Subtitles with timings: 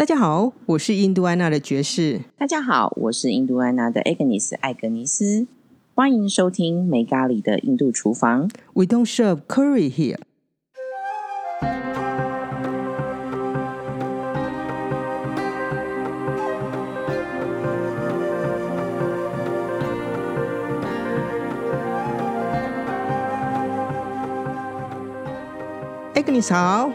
[0.00, 2.22] 大家好，我是印度安娜的爵士。
[2.38, 5.46] 大家好，我是印度安娜的艾格尼斯艾格尼斯。
[5.94, 8.50] 欢迎收听没咖喱的印度厨房。
[8.72, 10.16] We don't serve curry here。
[26.14, 26.90] 艾格尼斯好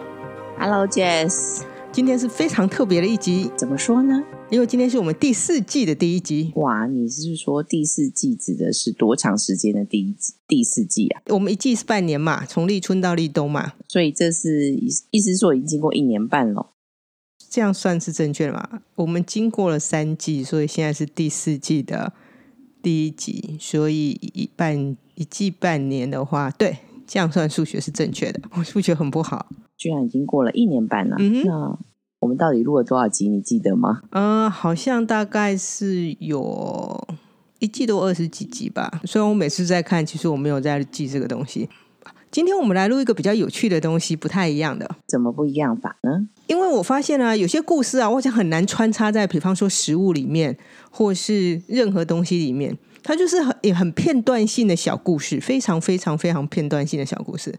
[0.57, 1.61] ，Hello Jess，
[1.95, 4.21] 今天是非常特别的一集，怎么说呢？
[4.51, 6.51] 因为今天是我们第四季的第一集。
[6.57, 10.33] 哇，你是说第四季指的是多长时间的第一季？
[10.45, 11.21] 第四季啊？
[11.27, 16.73] 我们一季是半年嘛，从立春到立冬嘛，所以这是意意思说已经经过一年半了。
[17.49, 18.81] 这样算是正确的嘛？
[18.95, 22.11] 我们经过了三季，所以现在是第四季的
[22.83, 28.41] 第一集，所以一半一季半年的话，对，这样算数学是正确的。
[28.57, 31.15] 我数学很不好，居然已经过了一年半了。
[31.19, 31.79] 嗯哼那
[32.19, 33.29] 我们到底录了多少集？
[33.29, 34.01] 你记得吗？
[34.11, 37.07] 嗯、好像大概是有
[37.59, 39.01] 一季都二十几集吧。
[39.03, 41.69] 虽然我每次在看，其实我没有在记这个东西。
[42.31, 44.89] 今天我们来录一个比较有趣的东西，不太一样的。
[45.07, 46.27] 怎么不一样法呢？
[46.47, 50.57] 因为我发现啊，有些故事啊，我想很难穿插在，比方说食物里面，
[50.89, 57.55] 或是任何东西里面，它就是很也很片段性的小故事，非常非常非常片段性的小故事。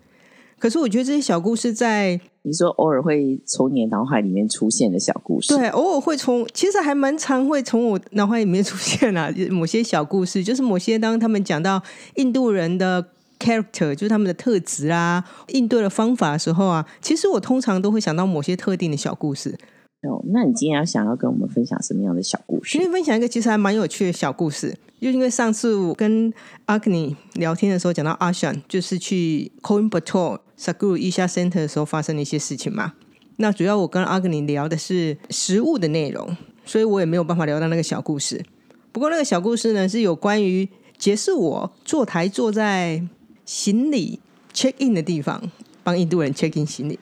[0.59, 11.83] 可是我觉得这些小故事在你说偶尔会从你的脑海里面出现的小故事，对偶尔会从，其实还蛮常会从我脑海里面出现啊， 某些小故事，就是某些当他们讲到
[12.15, 13.05] 印度人的
[13.39, 19.59] character，就是他们的特质啊，应对的方法的时候啊，其实我通常都会想到某些特定的小故事。
[20.03, 22.83] 哦，那你今天要想要跟我们分享什么样的小故事今？
[22.83, 26.33] 天分享一个其实还蛮有趣的小故事，就因为上次我跟
[26.67, 32.93] 阿克尼聊天的时候讲到阿翔，就是去 Coimbatore Saguru Isha Center 的时候发生的一些事情嘛。
[33.37, 38.45] 那主要我跟阿克尼聊的是食物的内容，所以我也没有办法聊到那个小故事。
[38.93, 43.03] 不过那个小故事呢，是有关于解释我坐台坐在
[43.45, 44.21] 行李
[44.55, 45.51] check in 的地方，
[45.83, 46.99] 帮印度人 check in 行李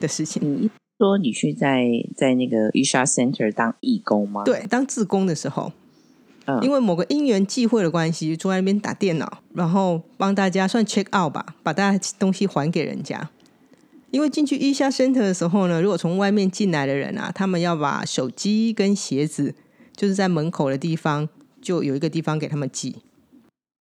[0.00, 0.42] 的事情。
[0.42, 1.84] 你说你去在
[2.16, 5.72] 在那个 Isha Center 当义工吗？，对，当志工的时候，
[6.46, 13.30] 嗯因为某个因缘际会的关系，坐在那边打电脑，然后帮大家算 check out 吧，把大家东西还给人家。
[14.12, 19.54] 因为进去一下 center 的时候呢，如果从外面进来的人啊，他们要把手机跟鞋子，
[19.94, 21.28] 就是在门口的地方，
[21.60, 22.96] 就有一个地方给他们寄。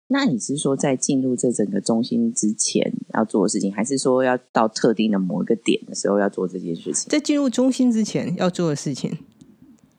[0.08, 7.10] 那你是说在进入这整个中心之前要做的事情，还是说要到特定的某一个点的时候要做这件事情？
[7.10, 9.18] 在进入中心之前要做的事情，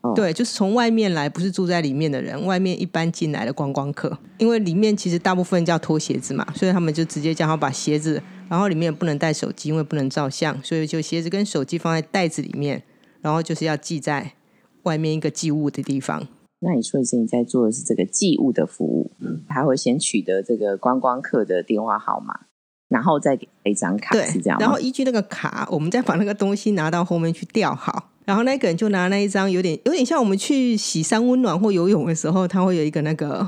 [0.03, 12.83] 哦对，就是从外面来，不是住在里面的人，外面一般进来的观光客，因为里面其实大部分叫脱鞋子嘛，所以他们就直接叫他把鞋子，然后里面不能带手机，因为不能照相，所以就鞋子跟手机放在袋子里面，
[13.23, 14.35] 然后就是要系在
[14.83, 16.29] 外面一个寄物的地方。
[16.65, 19.11] 那你说的是你在做的是这个寄物的服务，
[19.47, 22.41] 他会先取得这个观光客的电话号码，
[22.89, 28.11] 然后再给他一张卡，对是这样，然后依据那个卡，我们再把那个东西拿到后面去吊好。
[28.25, 33.47] 然后那个人就拿那一张有点有点像我们去洗山温暖或游泳的时候，他会有一个那个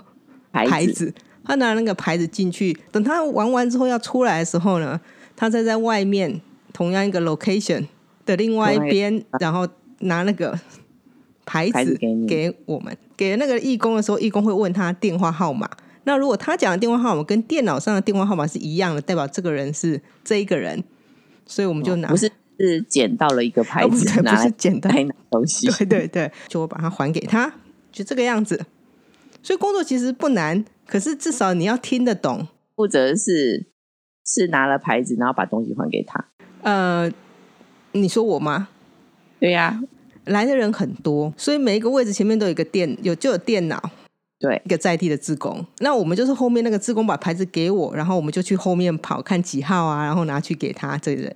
[0.53, 5.01] 牌牌子，他拿那个牌子进去，等他玩完之后要出来的时候呢，
[5.35, 6.43] 他再在外面
[6.75, 7.87] 同样一个 location
[8.27, 9.67] 的另外一边，然后
[10.01, 10.59] 拿那个
[11.47, 11.97] 牌子
[12.29, 15.71] 给我们，给那个义工的时候，义工会问他电话号码。
[16.05, 20.85] 那如果他讲的电话号码跟电脑上的电话号码是一样的，代表这个人是这一个人，
[21.47, 27.53] 所以我们就拿，不是是捡到了一个牌 哦不，不子拿是简单来拿东西， 对对对，就我把它还给他，
[27.91, 28.67] 就这个样子。
[29.43, 32.49] 所以工作其实不难，可是至少你要听得懂。
[32.77, 33.67] 或者是
[34.25, 36.29] 是拿了牌子，然后把东西还给他。
[36.63, 37.11] 呃，
[37.93, 38.69] 你说我吗？
[39.41, 39.81] 对呀、
[40.27, 43.81] 来的人很多，所以每一个位置前面都有一个电，有就有电脑，
[44.39, 45.65] 对一个在地的志工。
[45.79, 51.35] 那我们就是后面那个志工把牌子给我，然后我们就去后面跑看几号啊，然后拿去给他这个人，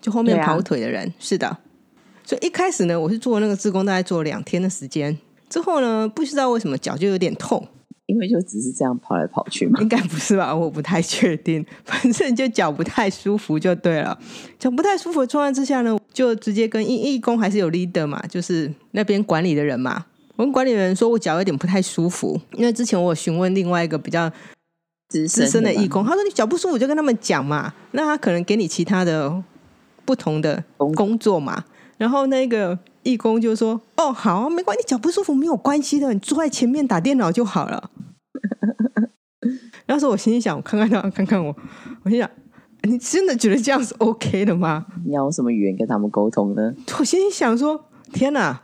[0.00, 1.12] 就后面跑腿的人。
[1.18, 1.56] 是的，
[2.24, 5.16] 所以一开始呢，我是做那个志工，大概做了两天的时间。
[5.50, 7.68] 之后呢，不知道为什么脚就有点痛，
[8.06, 9.80] 因为就只是这样跑来跑去嘛。
[9.80, 10.52] 应该不是吧？
[10.52, 14.18] 我不太确定，反正就脚不太舒服就对了。
[14.58, 20.06] 脚不太舒服的状况之下呢，就直接跟义义工还是有 leader 嘛，就是那边管理的人嘛。
[20.36, 24.30] 我跟管理人说我脚有点不太舒服，因为之前我有询问另外一个比较
[25.08, 29.42] 资资深的义工，他说你脚不舒服就跟他们讲嘛，那他可能给你其他的
[30.04, 31.64] 不同的工工作嘛。
[31.96, 37.90] 然后那个义工就说：“哦，好，没关系，脚不舒服没有关系的，你坐在前面打电脑就好了。
[39.86, 41.54] ”那时候我心里想，我看看他，看看我，
[42.02, 42.28] 我心想，
[42.84, 44.86] 你真的觉得这样是 OK 的吗？
[45.04, 46.74] 你要用什么语言跟他们沟通呢？
[46.98, 48.62] 我心里想说，天哪！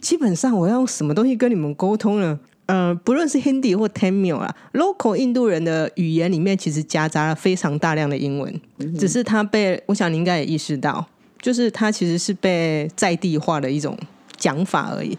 [0.00, 2.38] 基本上我要用什么东西跟你们沟通呢？
[2.66, 8.60] 呃，不论是 Hindi 或 Tamil 啊，local 印度人的语言里面其实夹杂了非常大量的英文，
[8.96, 11.04] 只是它被我想你应该也意识到，
[11.42, 13.98] 就是它其实是被在地化的一种
[14.36, 15.18] 讲法而已。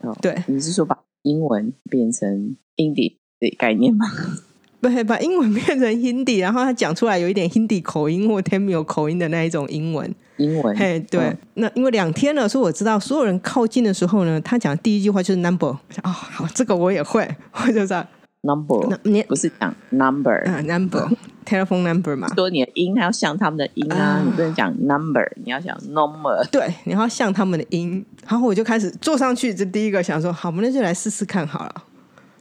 [0.00, 4.06] 哦，对，你是说把英文变成 Hindi 的概念吗？
[4.90, 10.14] 对，把英文变成 Hindi，然后他讲出来有一点 Hindi 口音或 Tamil 口音的那一种英文。
[10.36, 15.68] 英文，嘿，对，嗯那因为两天了，所以我知道所有人靠近的时候呢，他讲第一句话就是 number。
[15.68, 18.04] 我想哦，好，这个我也会，我就知道
[18.42, 21.08] number 那你不是讲 number，、啊 number
[21.46, 22.28] telephone number 嘛。
[22.34, 26.44] 说你的音还要像他们的音啊，啊你不能讲 number，你要讲 number。
[26.50, 31.74] 对，你要像他们的音，然后我就开始坐上去，这第一个想说，好，我们那就来试试看好了。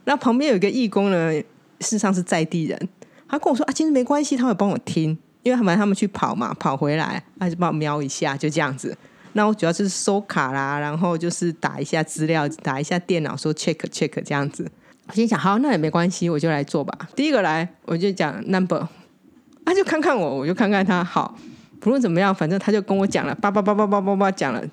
[0.06, 1.32] 那旁边有一个义工呢，
[1.84, 2.90] 事实上是在地人，
[3.28, 8.98] 他跟我说啊，其实没关系，他会帮我听，因为反正他们去跑嘛，跑回来，他就帮我瞄一下，就这样子。
[9.34, 14.66] 那我主要就是收卡啦，然后就是打一下资料，打一下电脑，说 check check 这样子。
[15.08, 17.10] 我心想，好，那也没关系，我就来做吧。
[17.16, 18.88] 第一个来，我就讲 number，
[19.66, 21.04] 他就看看我，我就看看他。
[21.04, 21.36] 好，
[21.80, 24.64] 不论怎么样，反正他就跟我讲了，叭叭叭叭叭叭叭讲了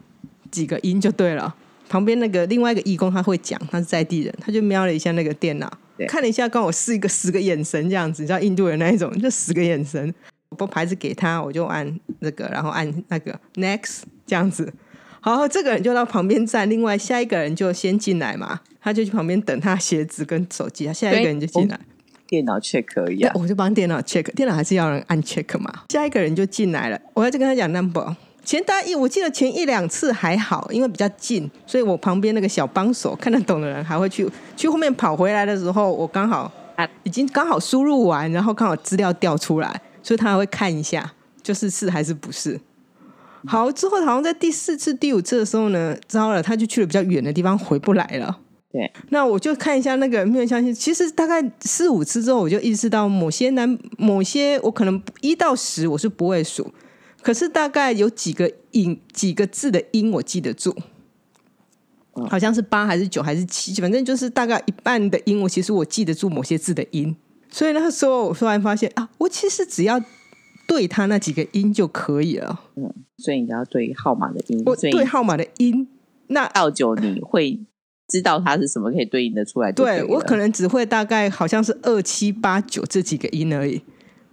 [0.51, 1.53] 几个音就对了。
[1.89, 5.69] 旁边那个另外一个义工他会讲，他是在地人，他就瞄了一下那个电脑，
[6.07, 10.13] 看了一下，刚我试一个十个眼神这样子，你知道印度人那一种，就十个眼神。
[10.51, 14.73] 我把牌子给他，我就按那个，然后按那个 next 这样子。
[15.21, 21.79] 好，这个人就到旁边站，另外下一个人就先进来嘛，他就去旁边等他鞋子跟手机，他下一个人就进来。
[22.27, 25.85] 电脑 check 可以啊，，我就帮电脑 check，电脑还是要人按 check 嘛。
[25.91, 28.17] 下一个人就进来了，我要就跟他讲 number。
[28.51, 42.61] 前大一，我记得前一两次还好，因为比较近，所以我旁边那个小帮手看得懂的人还会去去后面跑回来的时候，我刚好啊已经刚好输入完，然后刚好资料调出来，所以他还会看一下，就是是还是不是。
[43.47, 48.37] 好，之后好像在第四次、第五次的时候呢，糟了，他就去了比较远的地方，回不来了。
[48.73, 56.69] 对，那我就看一下那个没有相信，其实大概四五次之后，我就意识到某些男，某些我可能一到十我是不会数，
[57.23, 60.75] 可是大概有几个音几个字的音我记得住，
[62.15, 67.15] 嗯好像是八还是九还是七，反正就是大概一半的音，我其实我记得住某些字的音，
[67.51, 70.01] 所以那个时候我突然发现啊，我其实只要
[70.67, 75.89] 对它那几个音就可以了，嗯所以你要对号码的音，我对号码的音，
[76.29, 77.61] 那到九你会
[78.09, 79.71] 知道它是什么，可以对应的出来。
[79.71, 83.83] 对我可能只会大概好像是二七八九这几个音而已。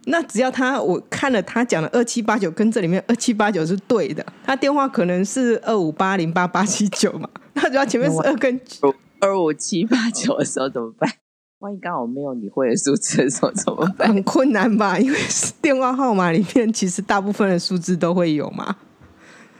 [0.09, 11.12] 那只要他我看了他讲的二七八九跟这里面二七八九是对的，他电话可能是二五八零八八七九嘛， 那只要前面是二跟九，二五七八九的时候怎么办？
[11.59, 14.07] 万一刚好没有你会的数字的时候怎么办？
[14.07, 14.98] 很困难吧？
[15.00, 15.19] 因为
[15.62, 18.75] 电话号码里面其实大部分的数字都会有嘛。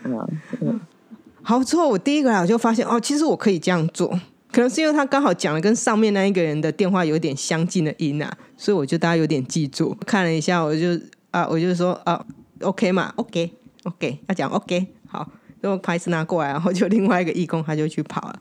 [0.04, 0.16] 嗯
[0.62, 0.80] 嗯，
[1.42, 4.18] 好，之后我第一个来我就发现哦，其实我可以这样做，
[4.52, 9.96] 可能是因为他刚好讲了跟上面那一个人的电话有点相近的音啊，所以我就大家有点记住。
[10.06, 11.00] 看了一下，我就
[11.32, 12.26] 啊，我就说啊
[12.62, 13.52] ，OK 嘛，OK
[13.84, 15.30] OK，要讲 OK，好，
[15.62, 18.40] 然后牌子拿过来，然后就另外一个义工他就去跑了。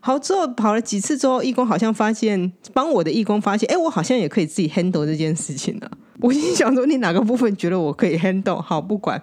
[0.00, 5.90] 好，之后跑了几次之后，义工好像发现帮我的义工发现，哎，我好像也可以自己 handle 这件事情了。
[6.20, 8.60] 我心想说，你哪个部分觉得我可以 handle？
[8.60, 9.22] 好，不管，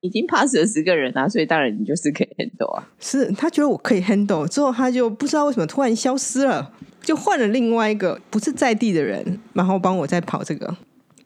[0.00, 2.88] 已经 pass 了十个人啊，所以当然你就是可以 handle 啊。
[2.98, 10.74] 是他觉得我可以 handle，之后他就不知道为什么突然消失了，就换了另外一个不是在地的人，然后帮我再跑这个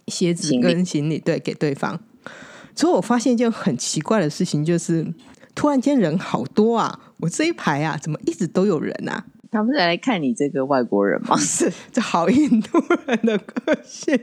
[0.08, 2.00] 鞋子跟行李，对，给对方。
[2.74, 5.06] 之后我发现一件很奇怪的事情，就是
[5.54, 6.98] 突然间人好多啊！
[7.18, 9.24] 我这一排啊，怎么一直都有人啊？
[9.52, 11.36] 他们是来看你这个外国人吗？
[11.38, 14.18] 是这好印度人的个性。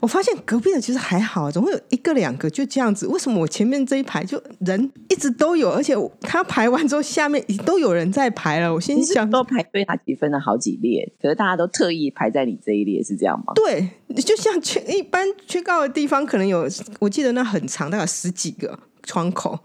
[0.00, 3.06] 我发现隔壁的其实还好，总会有一个两个就这样子。
[3.06, 8.72] 为什么我前面这一排就人一直都有，而且他排完之后，下面都有人在排了。
[8.72, 13.52] 我心想，都排队，他几分了好几列，可是大家都特意排在你这一列，是这样吗？
[13.54, 13.90] 对，
[14.22, 16.66] 就像缺一般缺告的地方，可能有，
[16.98, 19.58] 我记得那很长，大概十几个窗口。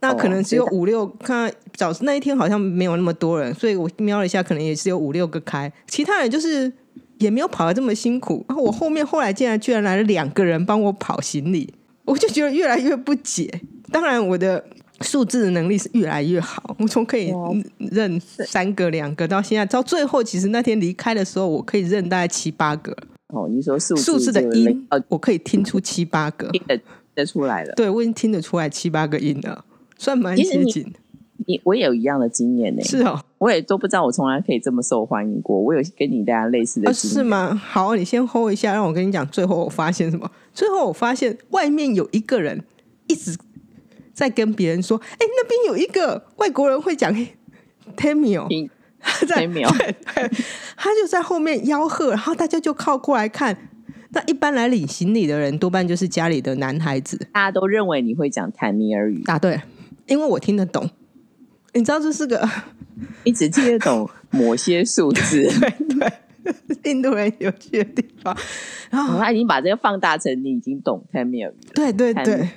[0.00, 6.72] 那可能只有哦五六，看早那一天好像没有那么多人，所以我瞄了一下，可能也是有五六个开，其他人就是
[7.20, 8.44] 也没有跑得这么辛苦。
[8.48, 11.72] 然后我后面后来竟然居然来了两个人帮我跑行李，
[12.04, 13.48] 我就觉得越来越不解。
[13.92, 14.64] 当然，我的
[15.00, 17.32] 数字的能力是越来越好，我从可以
[17.78, 22.96] 认三个、两个到现在，到最后，其实那天离开的时候，我可以认大概七八个
[23.28, 26.48] 哦，你说数数字的这个音哦，，我可以听出七八个。
[26.50, 26.80] 听得
[27.14, 27.74] 得出来了。
[27.74, 29.64] 对我已经听得出来七八个音了，
[29.98, 30.92] 算蛮接近。
[31.50, 35.58] 你我也有一样的经验呢、是哦，我也都不知道我从来可以这么受欢迎过。
[35.60, 37.54] 我有跟你大家类似的是吗？
[37.54, 39.26] 好，你先 hold 一下，让我跟你讲。
[39.28, 40.30] 最后我发现什么？
[40.54, 42.62] 最后我发现外面有一个人
[43.08, 43.36] 一直
[44.12, 47.12] 在跟别人说：“哎，那边有一个外国人会讲
[47.96, 48.70] Tamil。
[49.26, 49.66] ”在秒，
[50.76, 53.56] 他就在后面吆喝，然后大家就靠过来看。
[54.10, 57.16] 那一般来领行李的人，多半就是家里的男孩子。
[57.32, 59.58] 大家都认为你会讲坦米尔语，答对，
[60.06, 60.90] 因为我听得懂。
[61.72, 62.48] 你知道这是个，
[63.24, 65.48] 你只听得懂某些数字。
[65.60, 66.12] 对
[66.44, 68.36] 对，印度人有趣的地方。
[68.90, 71.56] 然后他已经把这个放大成你已经懂坦米尔语。
[71.74, 72.48] 对对对。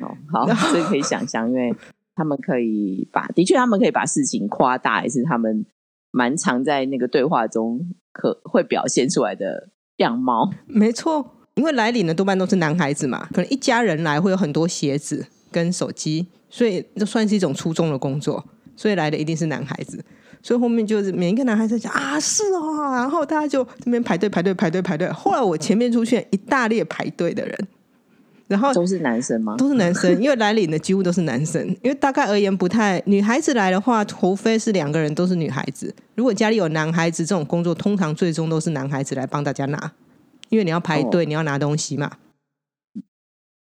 [0.00, 1.74] 哦，好，这可以想象，因为。
[2.16, 5.64] 他们可以把，的确，他们可以把事情夸大，也是他们
[6.10, 7.80] 蛮常在那个对话中
[8.12, 10.52] 可会表现出来的样貌。
[10.66, 18.44] 没错，因为来领的多半都是男孩子嘛，可能一家人来会有很多鞋子跟手机，所以这算是一种初中的工作，
[18.76, 20.04] 所以来的一定是男孩子。
[20.42, 25.06] 所以后面就是每一个男孩子讲啊，是哦，然后大家就这边排队排队排队排队。
[25.12, 27.68] 后来我前面出现一大列排队的人。
[28.48, 29.54] 然后都是男生吗？
[29.56, 31.64] 都是男生，因为来领的几乎都是男生。
[31.82, 35.94] 因为大概而言不太，女孩子来的话，除非是两个人都是女孩子。
[36.16, 39.92] 如果家里有男孩子，这种工作通常最终都是男孩子来帮大家拿，
[40.48, 42.10] 因为你要排队，你要拿东西嘛。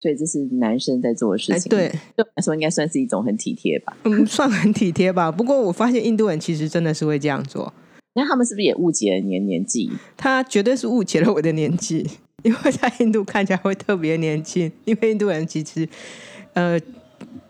[0.00, 1.68] 所以这是男生在做的事情。
[1.70, 3.96] 对，来说应该算是一种很体贴吧。
[4.04, 5.30] 嗯，算很体贴吧。
[5.32, 7.72] 不过我发现印度人其实真的是会这样做。
[8.14, 9.90] 那他们是不是也误解了你的年纪？
[10.16, 12.06] 他绝对是误解了我的年纪。
[12.44, 15.88] 因为在印度看起来会特别年轻，因为印度人其实
[16.52, 16.78] 呃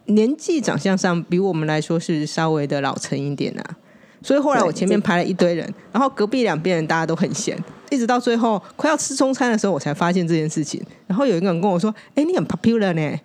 [0.06, 3.76] 年纪长相上比我们来说是稍微的老成一点啊，
[4.22, 7.58] 所以后来我前面排了一堆人，然后隔壁两边人大家都很闲，
[7.90, 10.82] 一直到最后快要吃中餐的时候，我才发现这件事情。
[11.06, 13.18] 然后有一个人跟我说：“哎，你很 popular 呢。”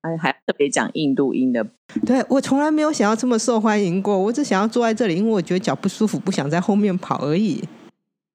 [0.00, 1.66] 还还特别讲印度音的，
[2.06, 7.62] 对我从来没有想要这么受欢迎过，我只想要坐在这里，因为我觉得脚不舒服，不想在后面跑而已。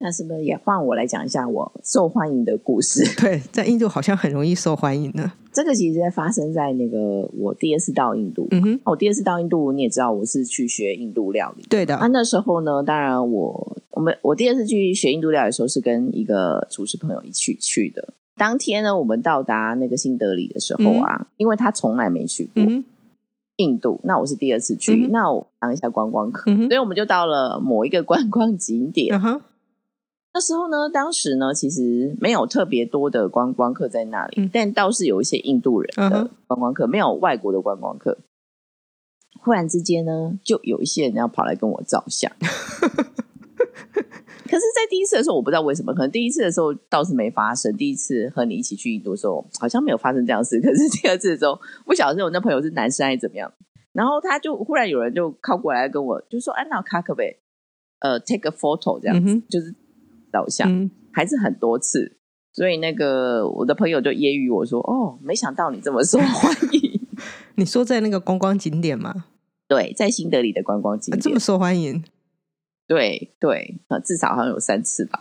[0.03, 3.01] 那是不是也换我来讲一下我受欢迎的故事？
[3.22, 5.31] 对，在印度好像很容易受欢迎呢。
[5.53, 8.45] 这个其实在发生在那个我第二次到印度。
[8.51, 11.63] 嗯哼，我第二次到印度，你也知道我是去学印度料理。
[11.69, 11.95] 对的。
[11.95, 18.13] 啊，那时候呢，当然我我们我第二次去学印度料理的时候，是跟一个厨师朋友一起去的。
[18.36, 22.62] 当天呢，我们到达那个新德里的时候啊，因为他从来没去过
[23.55, 29.17] 印度，那我是第二次去，那我当一下观光客，所以我们就到了某一个观光景点。
[30.33, 38.17] 那时候呢，当时呢，其实没有特别多的观光客在那里，但倒是有一些印度人的观光客，没有外国的观光客。
[39.39, 42.31] 忽然之间呢，就有一些人要跑来跟我照相。
[42.39, 42.47] 可
[44.59, 47.75] 是，在第一次的时候，我不知道为什么，可能第一次的时候倒是没发生。
[47.77, 50.57] 第一次和你一起去印度的时候，好像没有发生这样事。
[50.61, 53.51] 可是第二次的时候，不晓得我那朋友是男生还是怎么样，
[53.91, 57.37] 然后他就忽然有人就靠过来跟我，就说：“安娜卡可贝，
[57.99, 59.75] 呃，take a photo 这样子，就是。”
[60.33, 62.17] 照相还是很多次，
[62.51, 66.99] 所以那个我的朋友就揶揄我说：“哦，没想到你这么受 欢迎。”
[67.55, 69.25] 你说在那个观光景点吗？
[69.67, 72.03] 对，在新德里的观光景点这么受欢迎？
[72.87, 75.19] 对对，至少好像有三次吧。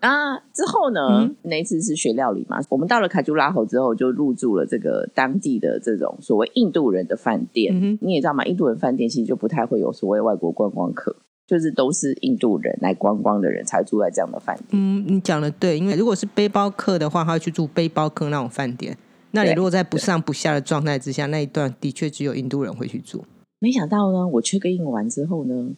[0.00, 1.30] 啊， 之后呢？
[1.42, 2.58] 那一次是学料理嘛？
[2.68, 7.98] 我们到了卡朱拉河之后，就入住了这个当地的这种所谓印度人的饭店。
[8.02, 8.44] 你也知道嘛？
[8.44, 11.16] 印度人饭店其实就不太会有所谓外国观光客。
[11.48, 14.68] 就是都是印度人来观光的人才住在这样的饭店。
[14.72, 18.98] 嗯，你讲的对，因为如果是背包客的话，他会去住背包客那种饭店。
[19.30, 23.24] 那你如果在不上不下的状态之下，那一段的确只有印度人会去住。
[23.60, 25.70] 没想到呢，我去个印完之后呢，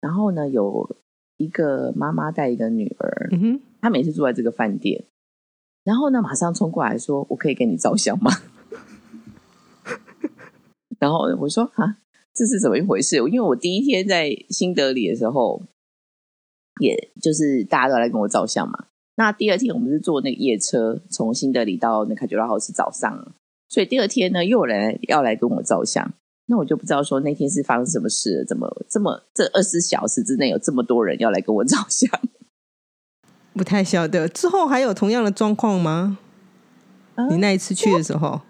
[0.00, 0.96] 然后呢，有
[1.36, 5.04] 一个妈妈带一个女儿，嗯哼，她每次住在这个饭店，
[5.84, 8.30] 然后呢，马上冲过来说：“我可以给你照相吗？”
[10.98, 11.98] 然后我说：“啊。”
[12.34, 13.16] 这是怎么一回事？
[13.16, 15.62] 因为我第一天在新德里的时候，
[16.80, 18.86] 也就是大家都来跟我照相嘛。
[19.16, 23.34] 那第二天我们是坐那个夜车从新德里到那卡吉拉号是早上，
[23.68, 26.14] 所以第二天呢又有人要来跟我照相。
[26.46, 32.10] 那我就不知道说那天是发生什么事了，怎么这么这二十小时之内有这么多人要来跟我照相？
[33.54, 34.26] 不太晓得。
[34.28, 36.18] 之后还有同样的状况吗？
[37.30, 38.40] 你那一次去的时候？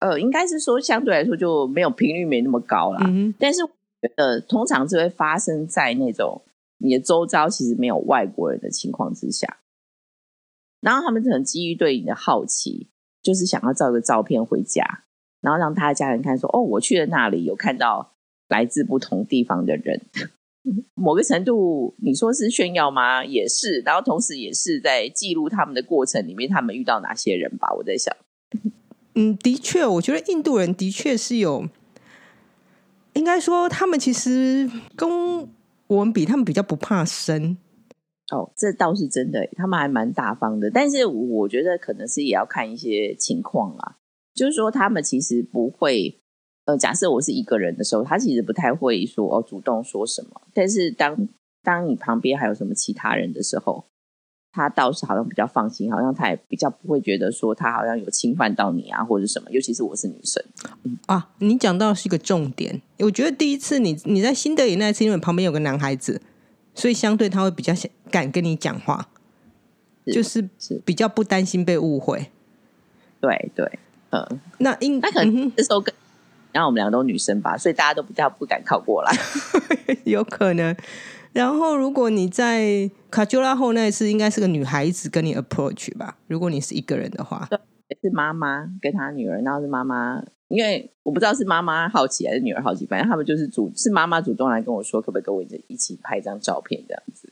[0.00, 3.00] 呃，应该是说相对来说就没有频率没那么高啦。
[3.38, 3.62] 但是
[4.02, 6.42] 觉得通常是会发生在那种
[6.78, 9.58] 你的周遭其实没有外国人的情况之下，
[10.80, 12.88] 然后他们可能基于对你的好奇，
[13.22, 15.04] 就是想要照个照片回家，
[15.40, 18.12] 然后让他的家人看说：“哦，我去了那里，有看到
[18.48, 20.02] 来自不同地方的人。
[20.94, 23.24] ”某个程度，你说是炫耀吗？
[23.24, 27.72] 也是，然后同时也是在记录他们的过程里面，他们遇到哪些人吧？
[27.78, 28.14] 我在想。
[29.18, 31.66] 嗯，的确，我觉得印度人的确是有，
[33.14, 35.08] 应该说他们其实跟
[35.86, 37.56] 我们比，他们比较不怕生。
[38.30, 40.70] 哦，这倒是真的，他们还蛮大方的。
[40.70, 43.96] 但是我觉得可能是也要看一些情况啦。
[44.34, 46.20] 就是说他们其实不会，
[46.66, 51.26] 呃，假设我是一个人的时候，他其实不太会说哦主动说什么，但是当
[51.62, 53.86] 当你旁边还有什么其他人的时候。
[54.56, 59.50] 他倒是好像比较放心，好像他也比较不会觉得说他好像有侵犯到你啊，或者什么。
[59.50, 60.42] 尤其是我是女生
[61.04, 62.80] 啊，你讲到是一个重点。
[63.00, 66.22] 我觉得第一次你你在新德里那次，因为旁边有个男孩子，
[66.74, 67.74] 所以相对他会比较
[68.10, 69.06] 敢跟你讲话，
[70.06, 72.30] 就是是比较不担心被误会。
[73.20, 75.94] 对对，嗯，那应那可能那时候跟
[76.52, 79.12] 然后我们两个都女生吧，所以大家都比较不敢靠过来，
[80.04, 80.74] 有可能。
[81.36, 86.16] 然后，如果你在卡丘拉后那一次，应该是个女孩子跟你 approach 吧？
[86.28, 87.58] 如果你是一个人的话，对，
[88.00, 97.30] 是妈妈跟她女儿，然后是妈妈，因为我不知道是妈妈好奇还是女儿好奇，反正他们就是主是妈妈主动来跟我说，可不可以跟我一起拍一张照片这样子。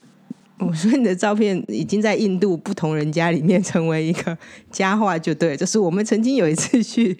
[0.59, 4.37] 我说你的照片已经在印度不同人家里面成为一个
[4.69, 7.17] 佳话，就对，就是我们曾经有一次去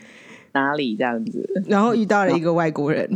[0.52, 3.08] 哪里这样子， 然后遇到了一个外国人。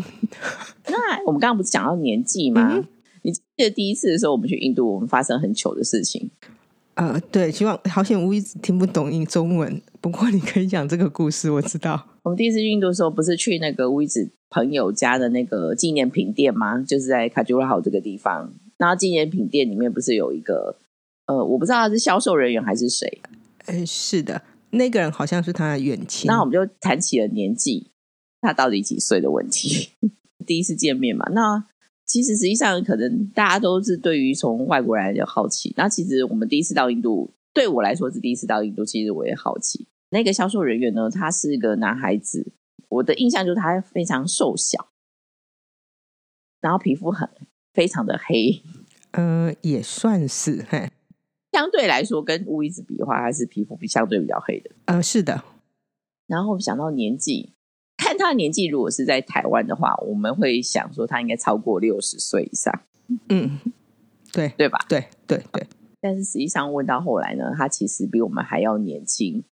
[0.86, 2.82] 那我们刚刚不是讲到年纪吗？
[3.22, 6.30] 你记得第一次的时候，我们去印度，我们发生很糗的事情。
[6.94, 9.80] 呃，对，希望好险我一直听不懂英中文。
[10.00, 12.06] 不过你可以讲这个故事，我知道。
[12.22, 16.78] 我们第一次去印度的时候，不是去那个乌一子朋友家的那个纪念品店吗？
[16.82, 18.52] 就是在卡吉拉豪这个地方。
[18.76, 20.76] 然后纪念品店里面不是有一个
[21.26, 23.20] 呃，我不知道他是销售人员还是谁。
[23.66, 26.28] 呃，是的，那个人好像是他的远亲。
[26.28, 27.92] 那我们就谈起了年纪，
[28.42, 29.90] 他到底几岁的问题。
[30.44, 31.64] 第一次见面嘛，那。
[32.10, 35.72] 其实实际上，可能大家都是对于从外国人就好奇。
[35.76, 39.86] 那其实我们第一次到印度，对我来说是第一次到印度，其实我也好奇。
[40.08, 42.52] 那个销售人员呢，他是个男孩子，
[42.88, 44.88] 我的印象就是他非常瘦小，
[46.60, 47.30] 然后皮肤很
[47.72, 48.60] 非常的黑。
[49.12, 50.90] 嗯，也算是嘿。
[51.52, 54.72] 相对来说，跟乌伊子比的话，还是皮肤比相对比较黑的。
[54.86, 55.44] 嗯，是的。
[56.26, 57.50] 然后想到年纪。
[58.10, 62.82] 看他年纪，如果是在台湾的话，我们会想说他应该超过六十岁以上。
[63.28, 63.60] 嗯，
[64.32, 64.84] 对对吧？
[64.88, 65.64] 对对对。
[66.00, 69.44] 但是实际上问到后来呢，他其实比我们还要年轻，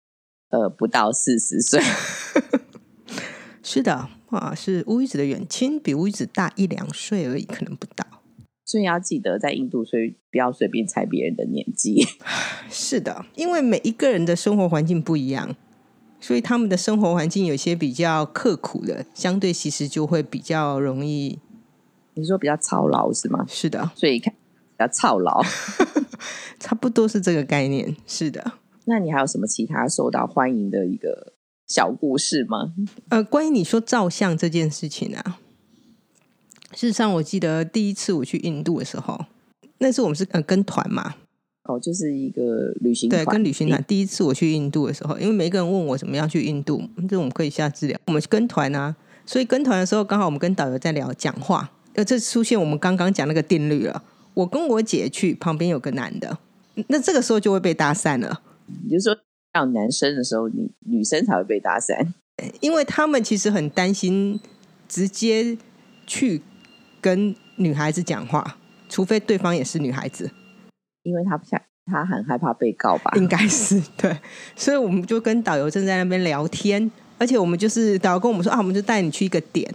[0.49, 1.79] 呃，不到四十岁。
[3.63, 8.05] 是的，啊，是乌鱼子的远亲，比乌鱼子大一两岁而已，可能不到。
[8.65, 12.05] 所以要记得在印度，所以不要随便猜别人的年纪。
[12.69, 15.55] 是的，因为每一个人的生活环境不一样。
[16.21, 21.39] 所以他们的生活环境有些比较刻苦的，相对其实就会比较容易。
[22.15, 23.45] 你说比较操劳是吗？
[23.47, 24.39] 是的，所以看比
[24.77, 25.41] 较操劳，
[26.59, 27.95] 差不多是这个概念。
[28.05, 28.53] 是的，
[28.85, 31.33] 那你还有什么其他受到欢迎的一个
[31.65, 32.73] 小故事吗？
[33.07, 35.39] 呃，关于你说照相这件事情啊，
[36.73, 39.25] 事实上我记得第一次我去印度的时候，
[39.77, 41.15] 那次我们是呃跟团嘛。
[41.69, 43.83] 哦，就是一个旅行团对，跟旅行团。
[43.83, 47.95] 第一次我去印度的时候，因为每个人问我怎么样去印度，这我们可以下资料。
[48.07, 54.03] 我们跟团啊，所以跟团的时候，刚好我们跟导游在聊讲话，呃，这出现我们刚刚讲那个定律了。
[54.33, 56.39] 我跟我姐去，旁边有个男的，
[56.87, 58.41] 那这个时候就会被搭讪了。
[58.85, 59.17] 也就是说，
[59.53, 62.07] 要男生的时候，你女生才会被搭讪，
[62.61, 64.39] 因为他们其实很担心
[64.87, 65.57] 直接
[66.07, 66.41] 去
[66.99, 70.31] 跟女孩子讲话，除非对方也是女孩子。
[71.09, 73.11] 因为他不想，他很害怕被告吧？
[73.15, 74.15] 应该是 对，
[74.55, 79.67] 所以我们就跟导游正在那边聊天，而且我们就是导游跟我们说啊，我们就带你去一个点。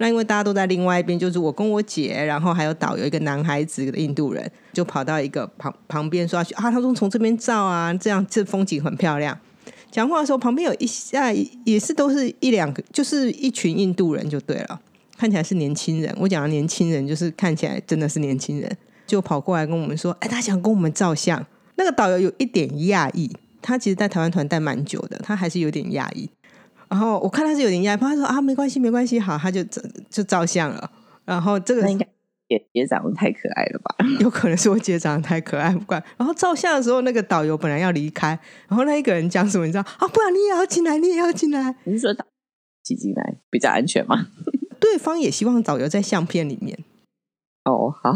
[0.00, 9.36] 那因为大家都在另外一边，就是我跟我姐，然后还有导游一个男孩子印度人，就跑到一个旁旁边说啊，他说从这边照啊，这样这风景很漂亮。
[9.90, 11.32] 讲话的时候旁边有一下
[11.64, 14.80] 也是都是一两个，就是一群印度人就对了，
[15.16, 16.14] 看起来是年轻人。
[16.20, 18.70] 我讲的年轻人就是看起来真的是年轻人。
[19.08, 21.44] 就跑过来跟我们说：“哎，他想跟我们照相。”
[21.76, 26.28] 那个导游有一点讶异，他其实在台湾团待蛮久的，他还是有点讶异。
[26.88, 29.64] 然后我看他是有点讶异，他说：“啊，没关系，没关系，好。”他就
[30.10, 30.90] 就照相了。
[31.24, 32.06] 然后这个应该
[32.48, 33.96] 也也长得太可爱了吧？
[34.20, 36.02] 有可能是我姐长得太可爱，不管。
[36.16, 39.64] 然后照相的时候，那个导游本来要离开，然后那一个人讲什么？
[39.66, 40.06] 你知道啊？
[40.08, 41.74] 不然你也要进来，你也要进来。
[41.84, 42.24] 你是说导
[42.82, 44.28] 挤进来比较安全吗？
[44.80, 46.78] 对方也希望导游在相片里面。
[47.64, 48.12] 哦，好。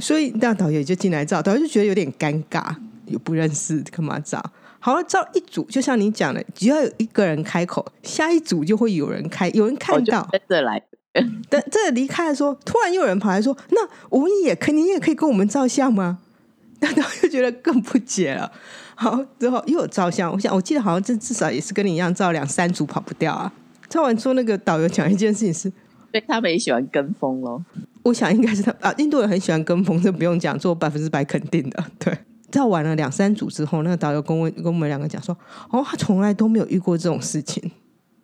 [0.00, 2.74] 所以那导游就进来照，导游就觉得有点尴尬，
[3.06, 4.42] 又不认识，干嘛照？
[4.80, 10.82] 好了，照一组，就像你讲的，只要有一个人开口，下一组就会有人开，有人看到跟着来。
[11.50, 16.20] 等这离开的时候，突然又有人跑来说：“那我们也可，你也可以跟我们照相吗？”
[16.80, 18.52] 那导游觉得更不解了。
[18.94, 23.52] 好，之后又有照相，我想我记得好像这至少也是跟你一样照两三组跑不掉啊。
[23.88, 25.72] 照完之后那个导游讲一件事情是，
[26.10, 27.62] 对他们也喜欢跟风喽。
[28.04, 31.84] 我想应该是他啊，印度人很喜欢跟风，这不用讲，做百分之百肯定的。
[31.98, 32.16] 对，
[32.50, 35.36] 在玩了两三组之后，那个导游跟我跟我们两个讲说
[35.70, 37.70] ：“哦，他从来都没有遇过这种事情。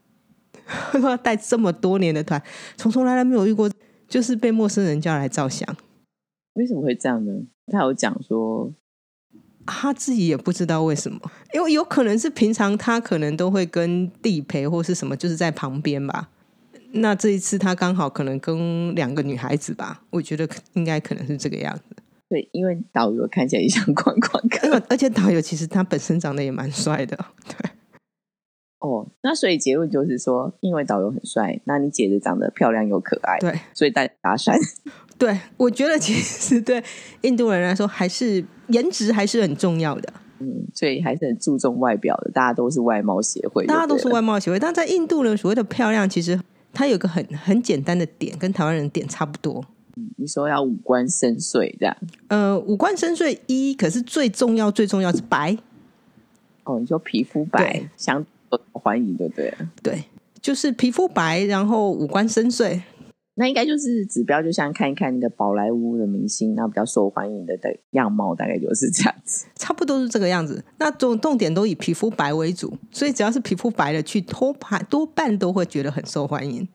[0.65, 2.43] 他说带这么多年的团，
[2.77, 3.71] 从从来都没有遇过，
[4.09, 5.69] 就是被陌生人叫来照相。
[6.55, 7.33] 为什么会这样呢？
[7.67, 8.73] 他有讲说，
[9.67, 11.21] 他自己也不知道为什么，
[11.53, 16.31] 因为有可能是平常他可能都会跟地陪或是什么，就是在旁边吧。
[16.95, 21.97] 那这一次他刚好可能跟两个女孩子吧，我觉得应该可能是这个样子。”
[22.31, 27.17] 对，因为导游看起来也像观光客，而且导游其实他本身长得也蛮帅的。
[27.47, 27.71] 对，
[28.81, 34.57] 哦，那所以结论就是说，因为导游很帅，那你姐姐长得漂亮又可爱，对，所以大家搭讪。
[35.17, 36.83] 对，我觉得其实对
[37.21, 40.13] 印度人来说，还是颜值还是很重要的。
[40.41, 44.59] 嗯，所以还是很注重外表的，大家都是外貌协会，大家都是外貌协会。
[44.59, 46.41] 但在印度人所谓的漂亮，其实
[46.75, 49.65] 它有个很很简单的点，跟台湾人点差不多。
[50.17, 51.97] 你说要五官深邃这样？
[52.27, 55.57] 呃，五官深邃一，可是最重要最重要是白。
[56.65, 58.27] 哦，你说皮肤白，相
[58.73, 59.55] 欢迎，对不对？
[59.83, 60.05] 对，
[60.41, 62.81] 就是皮肤白，然后五官深邃，
[63.37, 70.65] 那应该就是指标，就像看一看那个宝莱坞的明星，那比较受欢迎的的样貌，大概就是这样子，差不多是这个样子。
[70.79, 76.69] 那重重点都以皮肤白为主，所以只要是皮肤白的去托盘，多半都会觉得很受欢迎。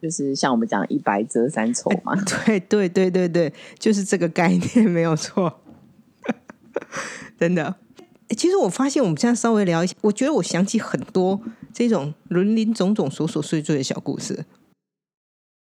[0.00, 5.60] 就是像我们讲一白遮三丑嘛，对对对对对，就是这个概念没有错，
[7.40, 7.74] 真的。
[8.36, 11.40] 其实我发现我们现在稍微聊一下，我觉得我想起很多
[11.72, 14.44] 这种林林总总、琐琐碎碎的小故事。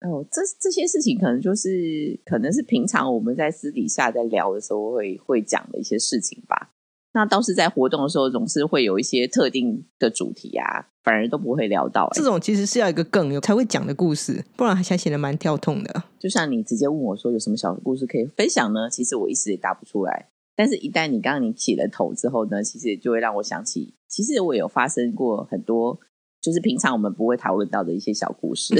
[0.01, 6.71] 哦，这这些事情可能就是可能是平常我们在私底下在聊的时候会会讲的一些事情吧。
[7.13, 12.09] 那倒是在活动的时候，总是会有一些特定的主题啊，反而都不会聊到。
[12.13, 16.05] 这种其实是要一个更有才会讲的故事，不然还显得蛮跳痛的。
[16.21, 18.89] 就像你直接问我说有什么小故事可以分享呢？
[18.89, 20.29] 其实我一时也答不出来。
[20.57, 25.99] 但是，一旦你刚刚你起了头之后呢，其实就会让我想起，其实我有发生过很多，
[26.41, 28.75] 就是平常我们不会讨论到的一些小故事。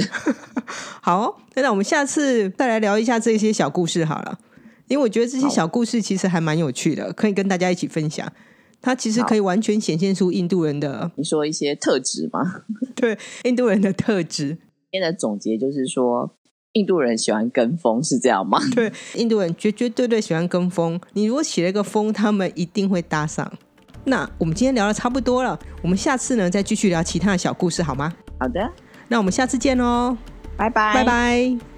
[1.01, 4.39] 好，那那我们下次再来聊一下这些小故事好了。
[4.87, 8.29] 因为我觉得这些小故事其实还蛮有趣的，可以跟大家一起分享。
[8.81, 12.63] 它其实可以完全显现出印度人的，你说一些特质吗？
[12.95, 14.57] 对，印度人的特质。
[14.91, 16.35] 今天的总结就是说，
[16.73, 18.59] 印度人喜欢跟风，是这样吗？
[18.75, 20.99] 对，印度人绝绝对对喜欢跟风。
[21.13, 23.53] 你如果起了一个风，他们一定会搭上。
[24.03, 28.11] 那我们今天聊的差不多了，我们下次呢再继续聊其他的小故事，好吗？
[28.39, 28.69] 好的，
[29.07, 30.17] 那我们下次见喽，
[30.57, 31.70] 拜拜，拜拜。